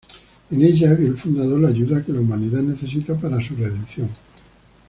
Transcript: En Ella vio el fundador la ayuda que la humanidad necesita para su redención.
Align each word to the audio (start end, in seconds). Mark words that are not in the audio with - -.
En 0.49 0.59
Ella 0.63 0.95
vio 0.95 1.09
el 1.09 1.15
fundador 1.19 1.59
la 1.59 1.69
ayuda 1.69 2.03
que 2.03 2.11
la 2.11 2.21
humanidad 2.21 2.63
necesita 2.63 3.15
para 3.19 3.39
su 3.39 3.55
redención. 3.55 4.09